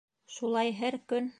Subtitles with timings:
[0.37, 1.29] Шулай һәр көн.